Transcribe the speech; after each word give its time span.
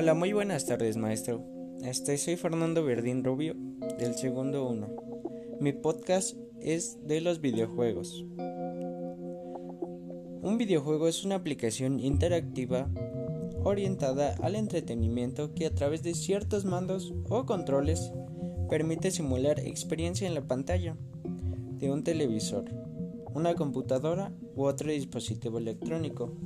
Hola, 0.00 0.14
muy 0.14 0.32
buenas 0.32 0.64
tardes, 0.64 0.96
maestro. 0.96 1.44
Este, 1.82 2.16
soy 2.18 2.36
Fernando 2.36 2.84
Verdín 2.84 3.24
Rubio, 3.24 3.56
del 3.98 4.14
segundo 4.14 4.68
1. 4.68 5.58
Mi 5.58 5.72
podcast 5.72 6.36
es 6.60 7.04
de 7.04 7.20
los 7.20 7.40
videojuegos. 7.40 8.24
Un 10.40 10.54
videojuego 10.56 11.08
es 11.08 11.24
una 11.24 11.34
aplicación 11.34 11.98
interactiva 11.98 12.88
orientada 13.64 14.36
al 14.40 14.54
entretenimiento 14.54 15.52
que 15.52 15.66
a 15.66 15.74
través 15.74 16.04
de 16.04 16.14
ciertos 16.14 16.64
mandos 16.64 17.12
o 17.28 17.44
controles 17.44 18.12
permite 18.70 19.10
simular 19.10 19.58
experiencia 19.58 20.28
en 20.28 20.34
la 20.34 20.46
pantalla 20.46 20.96
de 21.24 21.90
un 21.90 22.04
televisor, 22.04 22.66
una 23.34 23.56
computadora 23.56 24.32
u 24.54 24.62
otro 24.62 24.92
dispositivo 24.92 25.58
electrónico. 25.58 26.36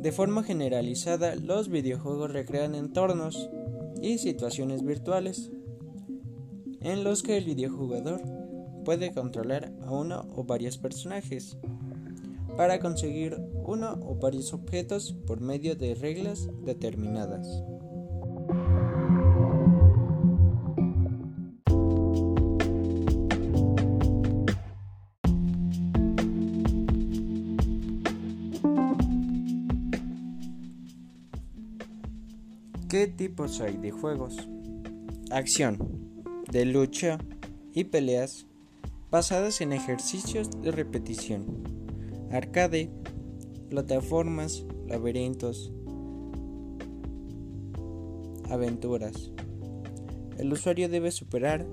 De 0.00 0.12
forma 0.12 0.44
generalizada, 0.44 1.34
los 1.34 1.68
videojuegos 1.68 2.32
recrean 2.32 2.76
entornos 2.76 3.50
y 4.00 4.18
situaciones 4.18 4.84
virtuales 4.84 5.50
en 6.80 7.02
los 7.02 7.24
que 7.24 7.36
el 7.36 7.44
videojugador 7.44 8.22
puede 8.84 9.12
controlar 9.12 9.72
a 9.82 9.90
uno 9.90 10.28
o 10.36 10.44
varios 10.44 10.78
personajes 10.78 11.58
para 12.56 12.78
conseguir 12.78 13.36
uno 13.66 13.98
o 14.02 14.14
varios 14.14 14.52
objetos 14.52 15.16
por 15.26 15.40
medio 15.40 15.74
de 15.74 15.94
reglas 15.94 16.48
determinadas. 16.64 17.64
¿Qué 32.88 33.06
tipos 33.06 33.60
hay 33.60 33.76
de 33.76 33.90
juegos? 33.90 34.48
Acción, 35.30 35.76
de 36.50 36.64
lucha 36.64 37.18
y 37.74 37.84
peleas 37.84 38.46
basadas 39.10 39.60
en 39.60 39.74
ejercicios 39.74 40.48
de 40.62 40.70
repetición. 40.70 41.64
Arcade, 42.32 42.90
plataformas, 43.68 44.64
laberintos, 44.86 45.70
aventuras. 48.48 49.32
El 50.38 50.50
usuario 50.50 50.88
debe 50.88 51.10
superar 51.10 51.66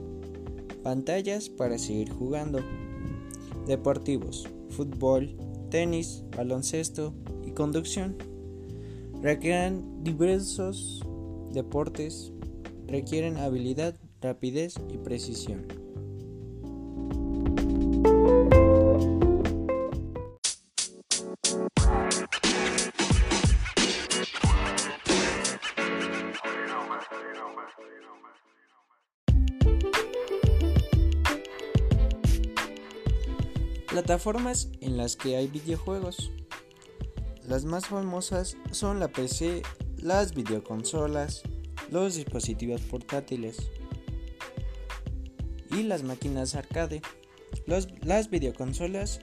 pantallas 0.84 1.48
para 1.48 1.78
seguir 1.78 2.12
jugando. 2.12 2.60
Deportivos, 3.66 4.50
fútbol, 4.68 5.38
tenis, 5.70 6.26
baloncesto 6.36 7.14
y 7.46 7.52
conducción. 7.52 8.35
Requieren 9.26 10.04
diversos 10.04 11.02
deportes, 11.52 12.32
requieren 12.86 13.38
habilidad, 13.38 13.96
rapidez 14.22 14.76
y 14.88 15.00
precisión. 15.00 15.66
Plataformas 33.90 34.70
en 34.82 34.98
las 34.98 35.16
que 35.16 35.36
hay 35.36 35.48
videojuegos. 35.48 36.32
Las 37.48 37.64
más 37.64 37.86
famosas 37.86 38.58
son 38.72 39.00
la 39.00 39.08
PC, 39.08 39.62
las 39.98 40.34
videoconsolas, 40.34 41.44
los 41.92 42.16
dispositivos 42.16 42.82
portátiles 42.82 43.70
y 45.70 45.84
las 45.84 46.02
máquinas 46.04 46.56
arcade. 46.56 47.02
las 48.02 48.30
videoconsolas 48.32 49.20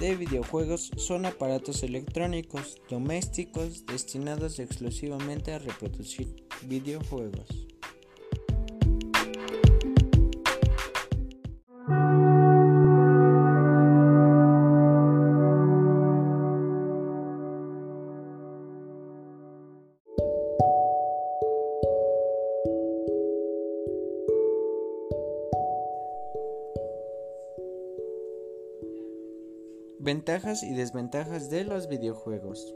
de 0.00 0.16
videojuegos 0.16 0.90
son 0.96 1.24
aparatos 1.24 1.82
electrónicos 1.82 2.76
domésticos 2.90 3.86
destinados 3.86 4.58
exclusivamente 4.58 5.52
a 5.52 5.58
reproducir 5.58 6.44
videojuegos. 6.64 7.71
Ventajas 30.04 30.64
y 30.64 30.74
desventajas 30.74 31.48
de 31.48 31.62
los 31.62 31.86
videojuegos. 31.86 32.74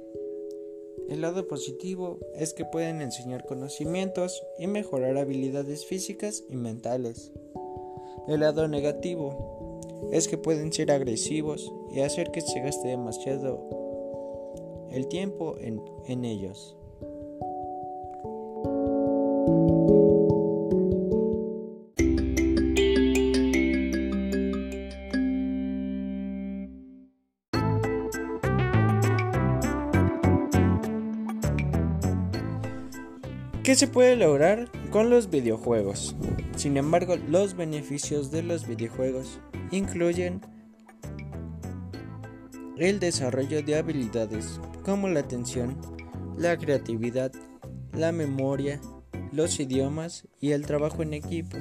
El 1.08 1.22
lado 1.22 1.48
positivo 1.48 2.20
es 2.36 2.54
que 2.54 2.64
pueden 2.64 3.02
enseñar 3.02 3.46
conocimientos 3.46 4.44
y 4.60 4.68
mejorar 4.68 5.18
habilidades 5.18 5.86
físicas 5.86 6.44
y 6.48 6.54
mentales. 6.54 7.32
El 8.28 8.38
lado 8.38 8.68
negativo 8.68 9.80
es 10.12 10.28
que 10.28 10.38
pueden 10.38 10.72
ser 10.72 10.92
agresivos 10.92 11.74
y 11.90 12.02
hacer 12.02 12.30
que 12.30 12.42
se 12.42 12.60
gaste 12.60 12.86
demasiado 12.86 14.86
el 14.92 15.08
tiempo 15.08 15.56
en, 15.58 15.82
en 16.06 16.24
ellos. 16.24 16.76
¿Qué 33.66 33.74
se 33.74 33.88
puede 33.88 34.14
lograr 34.14 34.70
con 34.92 35.10
los 35.10 35.28
videojuegos? 35.28 36.14
Sin 36.54 36.76
embargo, 36.76 37.16
los 37.16 37.56
beneficios 37.56 38.30
de 38.30 38.44
los 38.44 38.64
videojuegos 38.64 39.40
incluyen 39.72 40.40
el 42.78 43.00
desarrollo 43.00 43.64
de 43.64 43.74
habilidades 43.74 44.60
como 44.84 45.08
la 45.08 45.18
atención, 45.18 45.76
la 46.38 46.56
creatividad, 46.56 47.32
la 47.92 48.12
memoria, 48.12 48.80
los 49.32 49.58
idiomas 49.58 50.28
y 50.40 50.52
el 50.52 50.64
trabajo 50.64 51.02
en 51.02 51.14
equipo. 51.14 51.56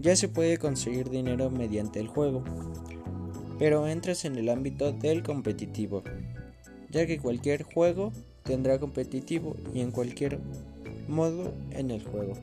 Ya 0.00 0.16
se 0.16 0.26
puede 0.26 0.58
conseguir 0.58 1.10
dinero 1.10 1.48
mediante 1.48 2.00
el 2.00 2.08
juego, 2.08 2.42
pero 3.56 3.86
entras 3.86 4.24
en 4.24 4.34
el 4.34 4.48
ámbito 4.48 4.90
del 4.90 5.22
competitivo, 5.22 6.02
ya 6.90 7.06
que 7.06 7.20
cualquier 7.20 7.62
juego 7.62 8.10
tendrá 8.42 8.80
competitivo 8.80 9.54
y 9.72 9.80
en 9.80 9.92
cualquier 9.92 10.40
modo 11.08 11.54
en 11.70 11.90
el 11.90 12.04
juego. 12.04 12.34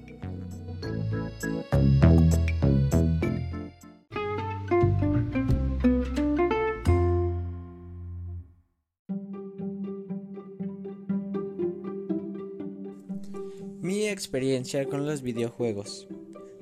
Mi 13.81 14.07
experiencia 14.07 14.85
con 14.87 15.05
los 15.05 15.21
videojuegos. 15.21 16.07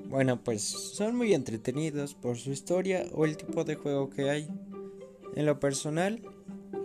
Bueno, 0.08 0.44
pues 0.44 0.62
son 0.62 1.16
muy 1.16 1.32
entretenidos 1.32 2.14
por 2.14 2.36
su 2.36 2.52
historia 2.52 3.06
o 3.12 3.24
el 3.24 3.36
tipo 3.36 3.64
de 3.64 3.76
juego 3.76 4.10
que 4.10 4.30
hay. 4.30 4.48
En 5.34 5.46
lo 5.46 5.58
personal, 5.58 6.22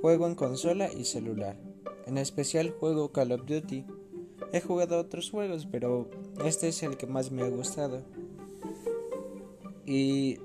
juego 0.01 0.27
en 0.27 0.35
consola 0.35 0.89
y 0.91 1.05
celular. 1.05 1.59
En 2.07 2.17
especial 2.17 2.71
juego 2.71 3.11
Call 3.11 3.33
of 3.33 3.45
Duty 3.45 3.85
He 4.51 4.61
jugado 4.61 4.99
otros 4.99 5.29
juegos, 5.29 5.67
pero 5.71 6.09
este 6.43 6.69
es 6.69 6.81
el 6.83 6.97
que 6.97 7.07
más 7.07 7.31
me 7.31 7.43
ha 7.43 7.49
gustado. 7.49 8.01
Y 9.85 10.37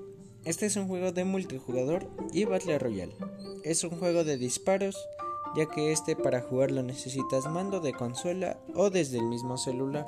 este 0.43 0.67
es 0.67 0.75
un 0.75 0.87
juego 0.87 1.11
de 1.11 1.23
multijugador 1.23 2.07
y 2.31 2.45
Battle 2.45 2.77
Royale. 2.77 3.15
Es 3.63 3.83
un 3.83 3.91
juego 3.91 4.23
de 4.23 4.37
disparos, 4.37 4.95
ya 5.55 5.65
que 5.67 5.91
este 5.91 6.15
para 6.15 6.41
jugarlo 6.41 6.83
necesitas 6.83 7.47
mando 7.47 7.79
de 7.79 7.93
consola 7.93 8.59
o 8.75 8.89
desde 8.89 9.17
el 9.17 9.25
mismo 9.25 9.57
celular. 9.57 10.07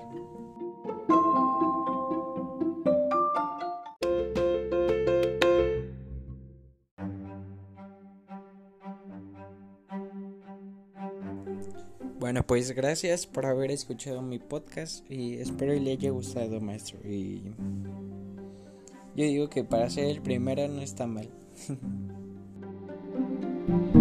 Bueno, 12.19 12.45
pues 12.45 12.71
gracias 12.71 13.27
por 13.27 13.45
haber 13.45 13.69
escuchado 13.69 14.23
mi 14.23 14.39
podcast 14.39 15.09
y 15.09 15.35
espero 15.35 15.73
le 15.73 15.91
haya 15.91 16.09
gustado, 16.09 16.59
maestro. 16.59 16.97
Y 17.07 17.43
yo 19.15 19.23
digo 19.23 19.49
que 19.49 19.63
para 19.63 19.89
ser 19.91 20.05
el 20.05 20.21
primero 20.21 20.67
no 20.67 20.81
está 20.81 21.05
mal. 21.05 21.29